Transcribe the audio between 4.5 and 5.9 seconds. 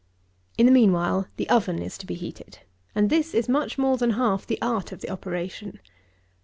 art of the operation.